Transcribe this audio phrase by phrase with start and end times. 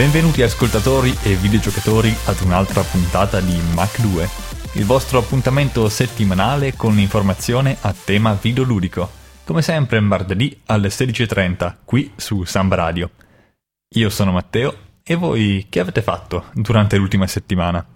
[0.00, 4.28] Benvenuti ascoltatori e videogiocatori ad un'altra puntata di Mac 2,
[4.76, 9.10] il vostro appuntamento settimanale con l'informazione a tema videoludico,
[9.44, 13.10] come sempre martedì alle 16.30 qui su Samba Radio.
[13.96, 17.86] Io sono Matteo e voi che avete fatto durante l'ultima settimana?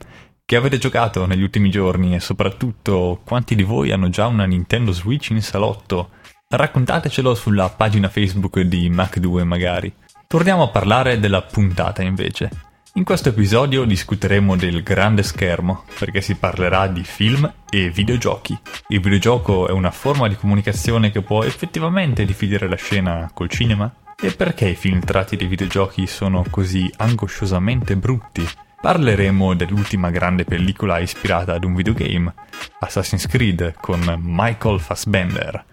[0.44, 4.92] Che avete giocato negli ultimi giorni e soprattutto quanti di voi hanno già una Nintendo
[4.92, 6.10] Switch in salotto?
[6.48, 9.94] Raccontatecelo sulla pagina Facebook di Mac2 magari.
[10.34, 12.50] Torniamo a parlare della puntata invece.
[12.94, 18.58] In questo episodio discuteremo del grande schermo, perché si parlerà di film e videogiochi.
[18.88, 23.94] Il videogioco è una forma di comunicazione che può effettivamente dividere la scena col cinema?
[24.20, 28.44] E perché i film tratti dai videogiochi sono così angosciosamente brutti?
[28.80, 32.34] Parleremo dell'ultima grande pellicola ispirata ad un videogame,
[32.80, 35.64] Assassin's Creed con Michael Fassbender,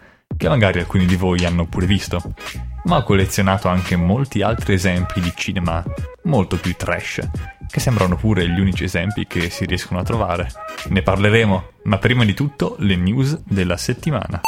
[0.41, 2.19] che magari alcuni di voi hanno pure visto,
[2.85, 5.83] ma ho collezionato anche molti altri esempi di cinema
[6.23, 7.19] molto più trash,
[7.69, 10.51] che sembrano pure gli unici esempi che si riescono a trovare.
[10.87, 14.41] Ne parleremo, ma prima di tutto le news della settimana.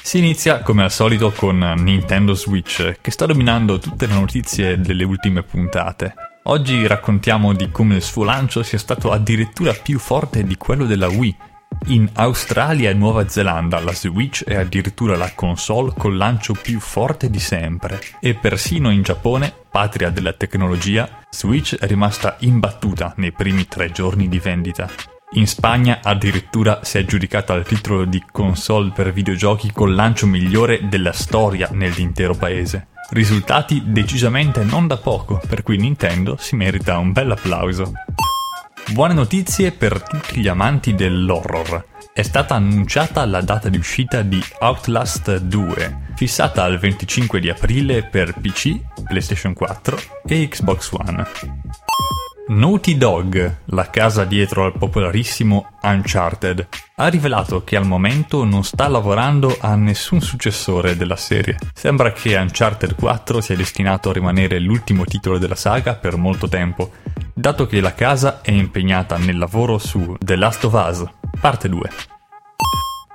[0.00, 5.02] Si inizia come al solito con Nintendo Switch, che sta dominando tutte le notizie delle
[5.02, 6.14] ultime puntate.
[6.44, 11.08] Oggi raccontiamo di come il suo lancio sia stato addirittura più forte di quello della
[11.08, 11.36] Wii.
[11.86, 17.28] In Australia e Nuova Zelanda la Switch è addirittura la console col lancio più forte
[17.28, 23.66] di sempre e persino in Giappone, patria della tecnologia, Switch è rimasta imbattuta nei primi
[23.66, 24.88] tre giorni di vendita.
[25.34, 30.88] In Spagna addirittura si è aggiudicata il titolo di console per videogiochi col lancio migliore
[30.88, 32.88] della storia nell'intero paese.
[33.10, 37.92] Risultati decisamente non da poco, per cui Nintendo si merita un bel applauso.
[38.90, 41.86] Buone notizie per tutti gli amanti dell'horror.
[42.12, 48.02] È stata annunciata la data di uscita di Outlast 2, fissata al 25 di aprile
[48.02, 51.26] per PC, PlayStation 4 e Xbox One.
[52.48, 58.88] Naughty Dog, la casa dietro al popolarissimo Uncharted, ha rivelato che al momento non sta
[58.88, 61.56] lavorando a nessun successore della serie.
[61.72, 66.90] Sembra che Uncharted 4 sia destinato a rimanere l'ultimo titolo della saga per molto tempo,
[67.34, 71.04] dato che la casa è impegnata nel lavoro su The Last of Us,
[71.40, 71.90] parte 2.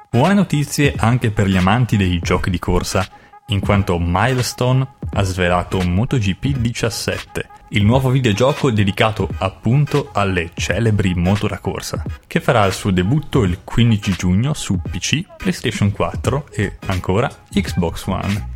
[0.10, 3.08] Buone notizie anche per gli amanti dei giochi di corsa,
[3.48, 11.48] in quanto Milestone ha svelato MotoGP 17, il nuovo videogioco dedicato appunto alle celebri moto
[11.48, 16.78] da corsa, che farà il suo debutto il 15 giugno su PC, PlayStation 4 e
[16.88, 18.56] ancora Xbox One.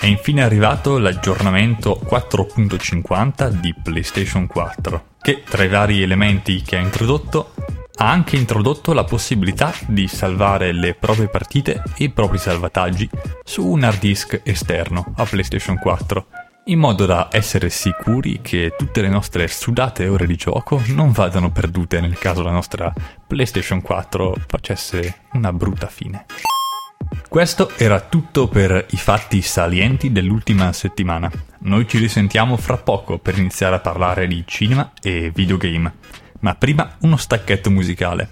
[0.00, 6.80] È infine arrivato l'aggiornamento 4.50 di PlayStation 4, che tra i vari elementi che ha
[6.80, 7.52] introdotto
[7.96, 13.10] ha anche introdotto la possibilità di salvare le proprie partite e i propri salvataggi
[13.44, 16.26] su un hard disk esterno a PlayStation 4,
[16.64, 21.50] in modo da essere sicuri che tutte le nostre sudate ore di gioco non vadano
[21.50, 22.90] perdute nel caso la nostra
[23.26, 26.24] PlayStation 4 facesse una brutta fine.
[27.30, 31.30] Questo era tutto per i fatti salienti dell'ultima settimana.
[31.60, 35.92] Noi ci risentiamo fra poco per iniziare a parlare di cinema e videogame.
[36.40, 38.30] Ma prima uno stacchetto musicale.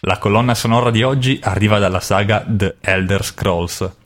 [0.00, 3.96] La colonna sonora di oggi arriva dalla saga The Elder Scrolls.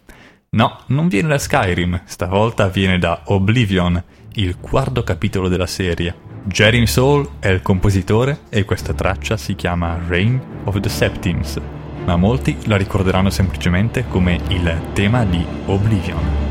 [0.50, 4.00] No, non viene da Skyrim, stavolta viene da Oblivion,
[4.34, 6.14] il quarto capitolo della serie.
[6.44, 11.60] Jeremy Soul è il compositore e questa traccia si chiama Reign of the Septims,
[12.10, 16.49] ma molti la ricorderanno semplicemente come il tema di Oblivion.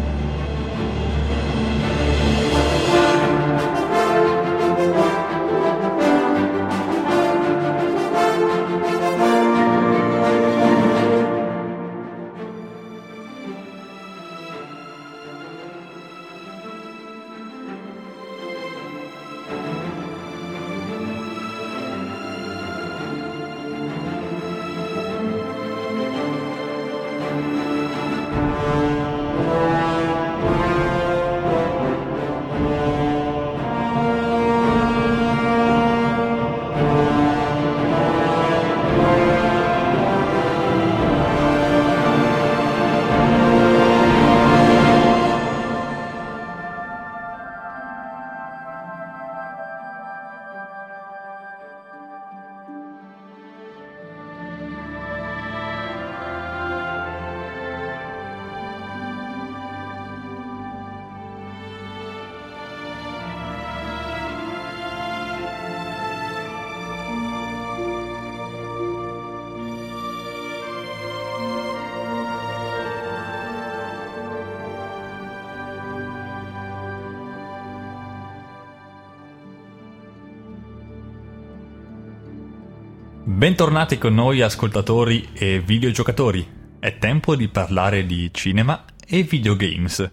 [83.31, 86.45] Bentornati con noi ascoltatori e videogiocatori.
[86.79, 90.09] È tempo di parlare di cinema e videogames.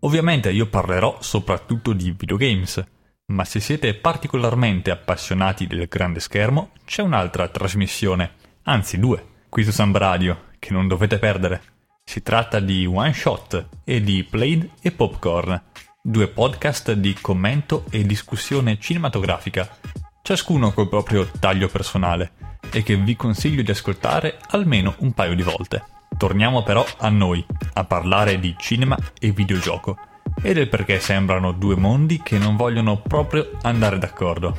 [0.00, 2.84] Ovviamente io parlerò soprattutto di videogames,
[3.28, 8.34] ma se siete particolarmente appassionati del grande schermo, c'è un'altra trasmissione,
[8.64, 11.62] anzi due, qui su Samba Radio, che non dovete perdere.
[12.04, 15.60] Si tratta di One Shot e di Played e Popcorn,
[16.02, 19.78] due podcast di commento e discussione cinematografica,
[20.20, 25.42] ciascuno col proprio taglio personale, e che vi consiglio di ascoltare almeno un paio di
[25.42, 25.84] volte.
[26.16, 27.44] Torniamo però a noi,
[27.74, 29.98] a parlare di cinema e videogioco,
[30.40, 34.56] e del perché sembrano due mondi che non vogliono proprio andare d'accordo.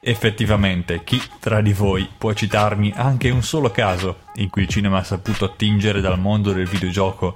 [0.00, 4.98] Effettivamente, chi tra di voi può citarmi anche un solo caso in cui il cinema
[4.98, 7.34] ha saputo attingere dal mondo del videogioco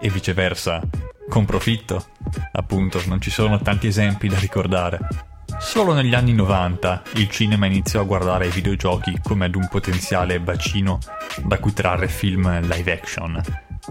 [0.00, 0.80] e viceversa,
[1.28, 2.06] con profitto?
[2.52, 5.27] Appunto, non ci sono tanti esempi da ricordare.
[5.60, 10.40] Solo negli anni 90 il cinema iniziò a guardare i videogiochi come ad un potenziale
[10.40, 10.98] bacino
[11.44, 13.42] da cui trarre film live action.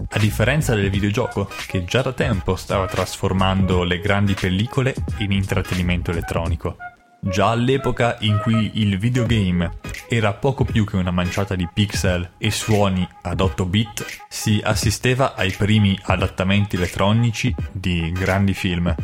[0.08, 6.10] A differenza del videogioco, che già da tempo stava trasformando le grandi pellicole in intrattenimento
[6.10, 6.76] elettronico.
[7.20, 9.78] Già all'epoca in cui il videogame
[10.08, 15.34] era poco più che una manciata di pixel e suoni ad 8 bit, si assisteva
[15.34, 18.94] ai primi adattamenti elettronici di grandi film,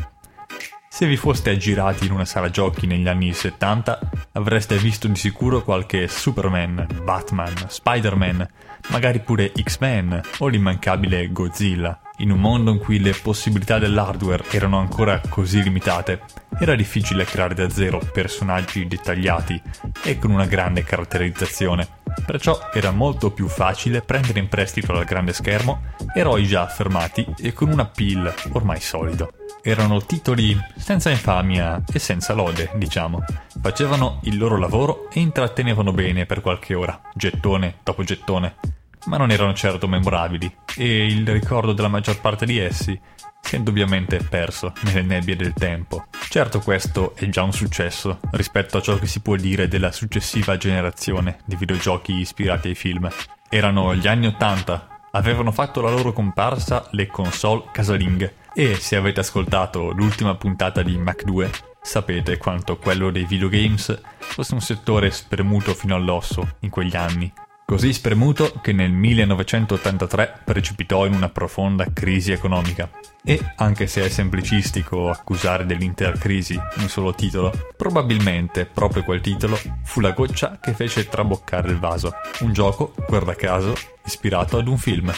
[0.95, 3.99] se vi foste aggirati in una sala giochi negli anni 70,
[4.31, 8.47] avreste visto di sicuro qualche Superman, Batman, Spider-Man,
[8.91, 11.99] magari pure X-Men o l'immancabile Godzilla.
[12.19, 16.21] In un mondo in cui le possibilità dell'hardware erano ancora così limitate,
[16.57, 19.61] era difficile creare da zero personaggi dettagliati
[20.01, 21.85] e con una grande caratterizzazione.
[22.25, 27.51] Perciò era molto più facile prendere in prestito dal grande schermo eroi già affermati e
[27.51, 29.33] con un appeal ormai solido
[29.67, 33.23] erano titoli senza infamia e senza lode, diciamo.
[33.59, 38.57] Facevano il loro lavoro e intrattenevano bene per qualche ora, gettone dopo gettone,
[39.05, 42.99] ma non erano certo memorabili e il ricordo della maggior parte di essi
[43.41, 46.05] si è indubbiamente perso nelle nebbie del tempo.
[46.29, 50.57] Certo questo è già un successo rispetto a ciò che si può dire della successiva
[50.57, 53.09] generazione di videogiochi ispirati ai film.
[53.49, 59.19] Erano gli anni 80 avevano fatto la loro comparsa le console casalinghe e se avete
[59.19, 65.73] ascoltato l'ultima puntata di Mac 2 sapete quanto quello dei videogames fosse un settore spremuto
[65.73, 67.31] fino all'osso in quegli anni.
[67.67, 72.87] Così spremuto che nel 1983 precipitò in una profonda crisi economica.
[73.23, 79.59] E, anche se è semplicistico accusare dell'intera crisi un solo titolo, probabilmente proprio quel titolo
[79.83, 82.13] fu la goccia che fece traboccare il vaso.
[82.41, 83.73] Un gioco, guarda caso,
[84.05, 85.11] ispirato ad un film.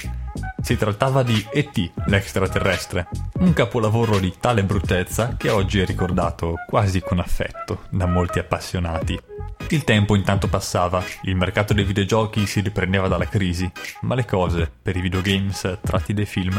[0.61, 3.09] Si trattava di E.T., l'extraterrestre,
[3.39, 9.19] un capolavoro di tale bruttezza che oggi è ricordato quasi con affetto da molti appassionati.
[9.69, 13.69] Il tempo intanto passava, il mercato dei videogiochi si riprendeva dalla crisi,
[14.01, 16.57] ma le cose, per i videogames tratti dai film,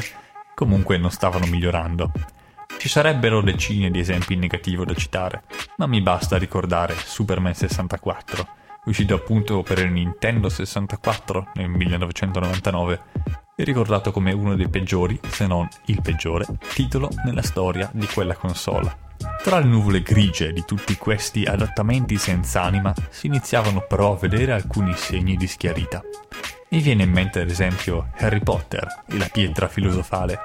[0.55, 2.13] comunque non stavano migliorando.
[2.77, 5.45] Ci sarebbero decine di esempi in negativo da citare,
[5.79, 8.47] ma mi basta ricordare Superman 64,
[8.85, 13.01] uscito appunto per il Nintendo 64 nel 1999
[13.57, 18.35] e ricordato come uno dei peggiori, se non il peggiore, titolo nella storia di quella
[18.35, 19.08] console.
[19.43, 24.53] Tra le nuvole grigie di tutti questi adattamenti senza anima si iniziavano però a vedere
[24.53, 26.03] alcuni segni di schiarita.
[26.71, 30.39] Mi viene in mente ad esempio Harry Potter e la pietra filosofale,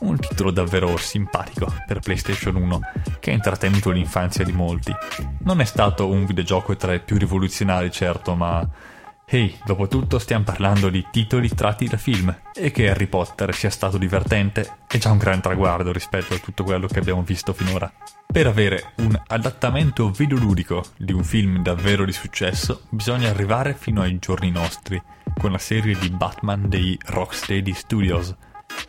[0.00, 2.80] un titolo davvero simpatico per PlayStation 1
[3.18, 4.94] che ha intrattenuto l'infanzia di molti.
[5.40, 8.64] Non è stato un videogioco tra i più rivoluzionari certo, ma
[9.28, 13.70] Ehi, dopo tutto stiamo parlando di titoli tratti da film e che Harry Potter sia
[13.70, 17.92] stato divertente è già un gran traguardo rispetto a tutto quello che abbiamo visto finora.
[18.24, 24.16] Per avere un adattamento videoludico di un film davvero di successo bisogna arrivare fino ai
[24.20, 25.02] giorni nostri
[25.36, 28.32] con la serie di Batman dei Rocksteady Studios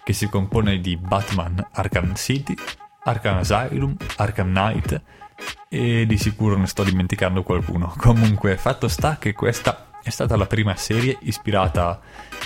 [0.04, 2.54] che si compone di Batman Arkham City,
[3.06, 5.02] Arkham Asylum, Arkham Knight
[5.68, 7.92] e di sicuro ne sto dimenticando qualcuno.
[7.98, 12.00] Comunque, fatto sta che questa è stata la prima serie ispirata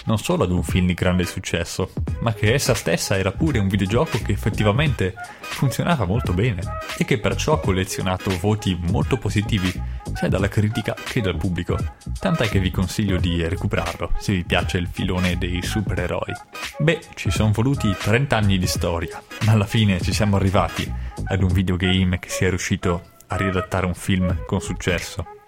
[0.06, 1.92] non solo ad un film di grande successo,
[2.22, 6.62] ma che essa stessa era pure un videogioco che effettivamente funzionava molto bene
[6.98, 9.72] e che perciò ha collezionato voti molto positivi
[10.14, 11.78] sia dalla critica che dal pubblico,
[12.20, 16.34] tant'è che vi consiglio di recuperarlo se vi piace il filone dei supereroi.
[16.80, 20.92] Beh, ci sono voluti 30 anni di storia, ma alla fine ci siamo arrivati
[21.26, 25.41] ad un videogame che sia riuscito a riadattare un film con successo.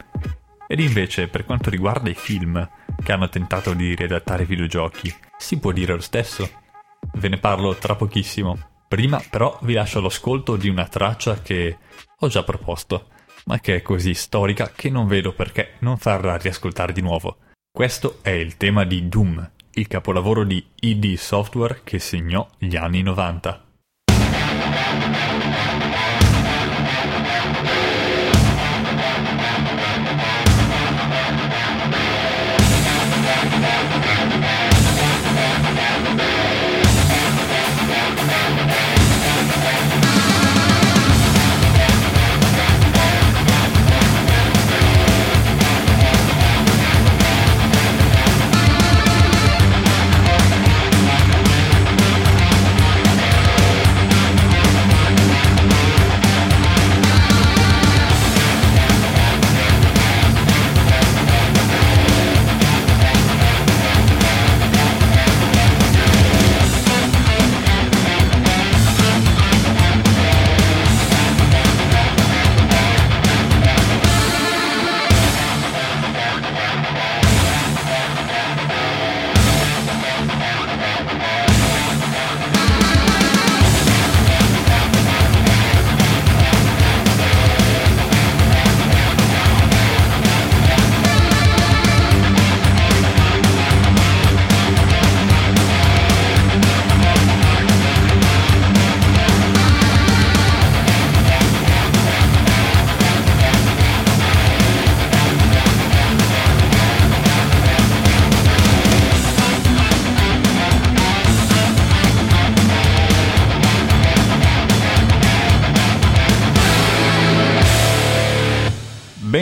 [0.73, 2.67] Ed invece, per quanto riguarda i film
[3.03, 6.49] che hanno tentato di riadattare videogiochi, si può dire lo stesso.
[7.13, 8.57] Ve ne parlo tra pochissimo.
[8.87, 11.77] Prima però vi lascio l'ascolto di una traccia che
[12.17, 13.09] ho già proposto.
[13.45, 17.37] ma che è così storica che non vedo perché non farla riascoltare di nuovo.
[17.71, 23.03] Questo è il tema di Doom, il capolavoro di ID Software che segnò gli anni
[23.03, 23.72] 90.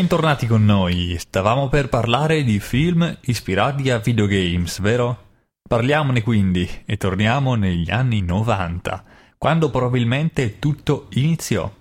[0.02, 5.26] Bentornati con noi, stavamo per parlare di film ispirati a videogames, vero?
[5.62, 9.04] Parliamone quindi e torniamo negli anni 90,
[9.38, 11.72] quando probabilmente tutto iniziò.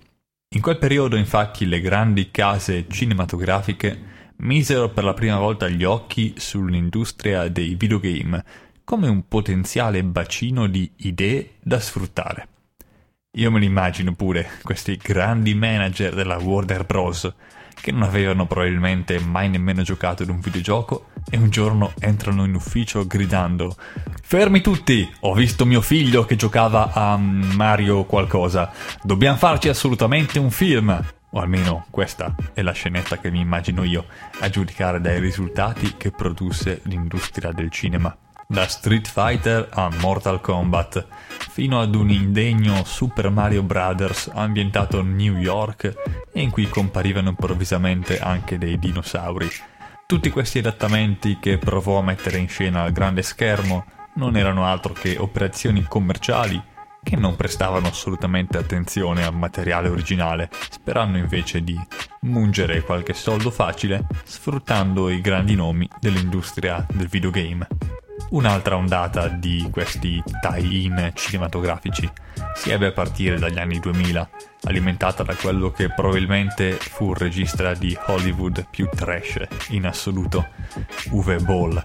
[0.55, 3.99] In quel periodo infatti le grandi case cinematografiche
[4.41, 8.45] misero per la prima volta gli occhi sull'industria dei videogame
[8.85, 12.49] come un potenziale bacino di idee da sfruttare.
[13.39, 17.33] Io me li immagino pure, questi grandi manager della Warner Bros
[17.75, 22.55] che non avevano probabilmente mai nemmeno giocato ad un videogioco e un giorno entrano in
[22.55, 23.77] ufficio gridando
[24.23, 25.09] Fermi tutti!
[25.21, 28.71] Ho visto mio figlio che giocava a Mario qualcosa.
[29.03, 31.05] Dobbiamo farci assolutamente un film!
[31.33, 34.07] O almeno questa è la scenetta che mi immagino io,
[34.41, 38.17] a giudicare dai risultati che produsse l'industria del cinema
[38.51, 41.07] da Street Fighter a Mortal Kombat,
[41.51, 44.29] fino ad un indegno Super Mario Bros.
[44.35, 45.95] ambientato a New York
[46.33, 49.49] e in cui comparivano improvvisamente anche dei dinosauri.
[50.05, 54.93] Tutti questi adattamenti che provò a mettere in scena al grande schermo non erano altro
[54.95, 56.61] che operazioni commerciali
[57.05, 61.79] che non prestavano assolutamente attenzione al materiale originale, sperando invece di
[62.23, 67.69] mungere qualche soldo facile sfruttando i grandi nomi dell'industria del videogame.
[68.31, 72.09] Un'altra ondata di questi tie-in cinematografici
[72.55, 74.31] si ebbe a partire dagli anni 2000,
[74.65, 80.47] alimentata da quello che probabilmente fu il regista di Hollywood più trash in assoluto,
[81.11, 81.85] Uwe Boll.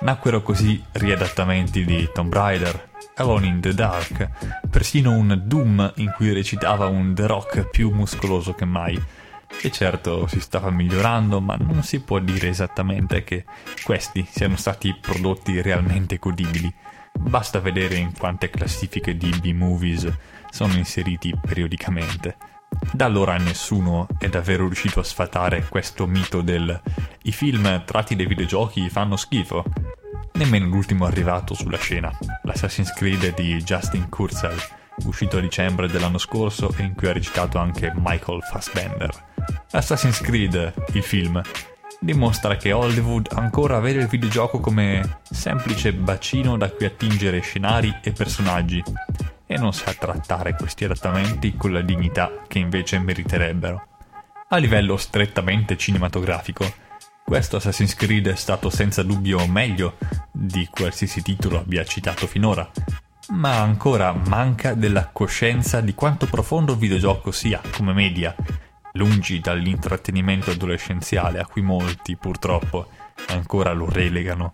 [0.00, 4.28] Nacquero così riadattamenti di Tomb Raider, Alone in the Dark,
[4.68, 9.02] persino un Doom in cui recitava un The Rock più muscoloso che mai,
[9.62, 13.44] e certo si stava migliorando, ma non si può dire esattamente che
[13.84, 16.72] questi siano stati prodotti realmente godibili.
[17.12, 20.10] Basta vedere in quante classifiche di B-movies
[20.50, 22.36] sono inseriti periodicamente.
[22.92, 26.80] Da allora nessuno è davvero riuscito a sfatare questo mito del
[27.22, 29.64] i film tratti dai videogiochi fanno schifo.
[30.32, 34.56] Nemmeno l'ultimo arrivato sulla scena, l'Assassin's Creed di Justin Kurzel,
[35.04, 39.28] uscito a dicembre dell'anno scorso e in cui ha recitato anche Michael Fassbender.
[39.72, 41.40] Assassin's Creed, il film,
[42.00, 48.10] dimostra che Hollywood ancora vede il videogioco come semplice bacino da cui attingere scenari e
[48.10, 48.82] personaggi
[49.46, 53.86] e non sa trattare questi adattamenti con la dignità che invece meriterebbero.
[54.48, 56.68] A livello strettamente cinematografico,
[57.24, 59.98] questo Assassin's Creed è stato senza dubbio meglio
[60.32, 62.68] di qualsiasi titolo abbia citato finora,
[63.28, 68.34] ma ancora manca della coscienza di quanto profondo il videogioco sia come media
[68.92, 72.88] lungi dall'intrattenimento adolescenziale a cui molti, purtroppo,
[73.28, 74.52] ancora lo relegano.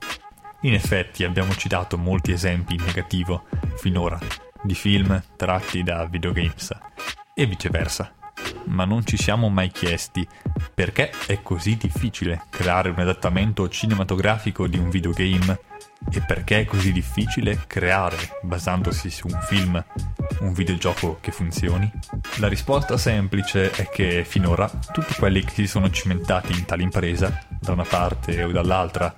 [0.63, 3.45] In effetti abbiamo citato molti esempi in negativo,
[3.77, 4.19] finora,
[4.63, 6.77] di film tratti da videogames,
[7.35, 8.13] e viceversa.
[8.65, 10.27] Ma non ci siamo mai chiesti
[10.75, 15.61] perché è così difficile creare un adattamento cinematografico di un videogame
[16.11, 19.85] e perché è così difficile creare, basandosi su un film,
[20.41, 21.91] un videogioco che funzioni?
[22.39, 27.47] La risposta semplice è che finora tutti quelli che si sono cimentati in tale impresa,
[27.61, 29.15] da una parte o dall'altra,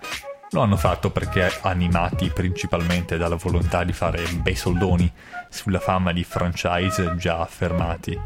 [0.51, 5.11] lo hanno fatto perché animati principalmente dalla volontà di fare bei soldoni
[5.49, 8.19] sulla fama di franchise già affermati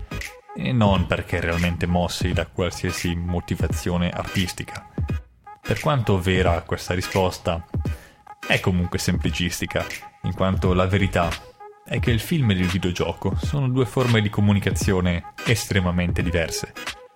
[0.54, 4.86] e non perché realmente mossi da qualsiasi motivazione artistica.
[5.60, 7.64] Per quanto vera questa risposta,
[8.46, 9.84] è comunque semplicistica,
[10.22, 11.30] in quanto la verità
[11.92, 16.72] è che il film e il videogioco sono due forme di comunicazione estremamente diverse,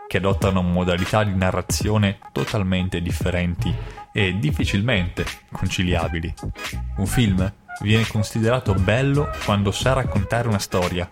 [0.07, 3.75] che adottano modalità di narrazione totalmente differenti
[4.13, 6.35] e difficilmente conciliabili.
[6.99, 11.09] Un film viene considerato bello quando sa raccontare una storia,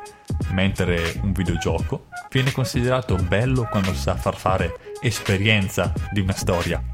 [0.51, 6.85] mentre un videogioco viene considerato bello quando sa far fare esperienza di una storia.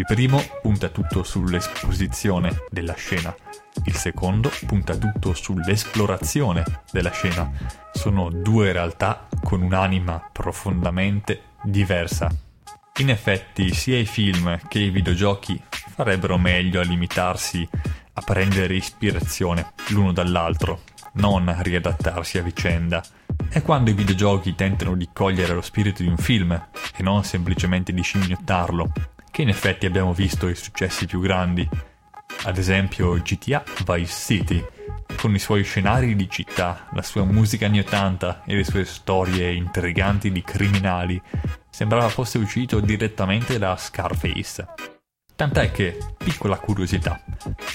[0.00, 3.36] Il primo punta tutto sull'esposizione della scena,
[3.84, 7.52] il secondo punta tutto sull'esplorazione della scena.
[7.92, 12.34] Sono due realtà con un'anima profondamente diversa.
[13.00, 17.68] In effetti, sia i film che i videogiochi farebbero meglio a limitarsi
[18.14, 20.80] a prendere ispirazione l'uno dall'altro,
[21.14, 23.04] non riadattarsi a vicenda.
[23.50, 27.92] È quando i videogiochi tentano di cogliere lo spirito di un film e non semplicemente
[27.92, 28.92] di scimmiottarlo,
[29.40, 31.66] che in effetti abbiamo visto i successi più grandi.
[32.44, 34.64] Ad esempio GTA Vice City,
[35.16, 39.50] con i suoi scenari di città, la sua musica anni 80 e le sue storie
[39.52, 41.20] intriganti di criminali,
[41.70, 44.66] sembrava fosse uscito direttamente da Scarface.
[45.34, 47.18] Tant'è che, piccola curiosità,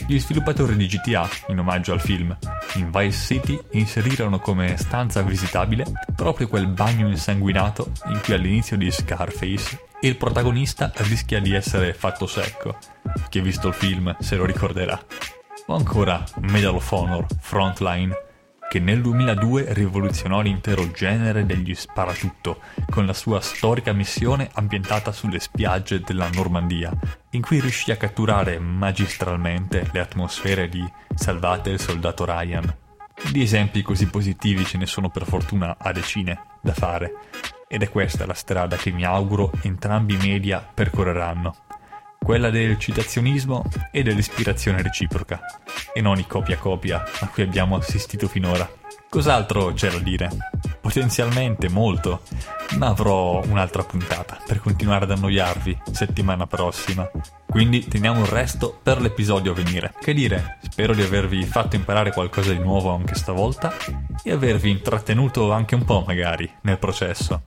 [0.05, 2.37] gli sviluppatori di GTA, in omaggio al film,
[2.75, 5.83] in Vice City inserirono come stanza visitabile
[6.15, 12.27] proprio quel bagno insanguinato in cui all'inizio di Scarface il protagonista rischia di essere fatto
[12.27, 12.77] secco.
[13.29, 14.99] Chi ha visto il film se lo ricorderà.
[15.67, 18.13] O ancora Medal of Honor Frontline,
[18.69, 25.39] che nel 2002 rivoluzionò l'intero genere degli sparatutto con la sua storica missione ambientata sulle
[25.39, 26.91] spiagge della Normandia,
[27.31, 30.83] in cui riuscì a catturare magistralmente le atmosfere di
[31.15, 32.75] Salvate il soldato Ryan.
[33.31, 37.13] Di esempi così positivi ce ne sono per fortuna a decine da fare,
[37.67, 41.55] ed è questa la strada che mi auguro entrambi i media percorreranno
[42.17, 45.39] quella del citazionismo e dell'ispirazione reciproca,
[45.93, 48.67] e non i copia-copia a cui abbiamo assistito finora.
[49.07, 50.31] Cos'altro c'è da dire?
[50.81, 52.23] Potenzialmente molto,
[52.79, 57.07] ma avrò un'altra puntata per continuare ad annoiarvi settimana prossima.
[57.55, 59.93] Quindi teniamo il resto per l'episodio a venire.
[60.01, 63.73] Che dire, spero di avervi fatto imparare qualcosa di nuovo anche stavolta
[64.21, 67.43] e avervi intrattenuto anche un po' magari nel processo.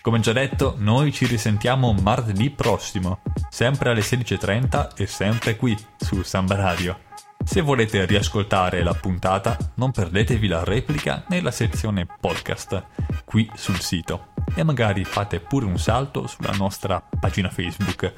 [0.00, 6.22] Come già detto, noi ci risentiamo martedì prossimo, sempre alle 16.30 e sempre qui su
[6.22, 6.98] Samba Radio.
[7.44, 12.82] Se volete riascoltare la puntata, non perdetevi la replica nella sezione podcast,
[13.26, 14.28] qui sul sito.
[14.54, 18.12] E magari fate pure un salto sulla nostra pagina Facebook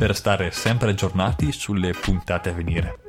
[0.00, 3.00] per stare sempre aggiornati sulle puntate a venire.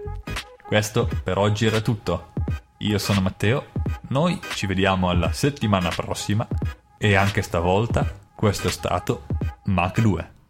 [0.62, 2.34] Questo per oggi era tutto.
[2.80, 3.68] Io sono Matteo,
[4.10, 6.46] noi ci vediamo alla settimana prossima
[6.98, 9.26] e anche stavolta questo è stato
[9.68, 10.41] Mach 2.